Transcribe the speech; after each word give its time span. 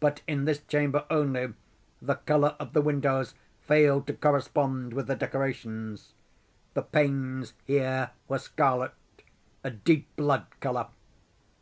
But 0.00 0.22
in 0.26 0.46
this 0.46 0.60
chamber 0.60 1.04
only, 1.10 1.52
the 2.00 2.14
color 2.14 2.56
of 2.58 2.72
the 2.72 2.80
windows 2.80 3.34
failed 3.60 4.06
to 4.06 4.14
correspond 4.14 4.94
with 4.94 5.06
the 5.06 5.14
decorations. 5.14 6.14
The 6.72 6.80
panes 6.82 7.52
here 7.66 8.12
were 8.26 8.38
scarlet—a 8.38 9.70
deep 9.70 10.16
blood 10.16 10.46
color. 10.60 10.86